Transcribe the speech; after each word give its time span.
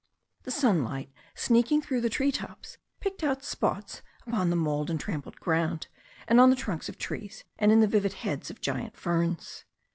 The 0.45 0.49
sunlight, 0.49 1.11
sneaking 1.35 1.83
through 1.83 2.01
the 2.01 2.09
tree 2.09 2.31
tops, 2.31 2.79
picked 2.99 3.23
out 3.23 3.43
spots 3.43 4.01
upon 4.25 4.49
the 4.49 4.55
mauled 4.55 4.89
and 4.89 4.99
trampled 4.99 5.39
ground, 5.39 5.89
and 6.27 6.39
on 6.41 6.49
the 6.49 6.55
trunks 6.55 6.89
of 6.89 6.97
trees, 6.97 7.43
and 7.59 7.71
in 7.71 7.81
the 7.81 7.87
vivid 7.87 8.13
heads 8.13 8.49
of 8.49 8.61
giant 8.61 8.97
ferns. 8.97 9.63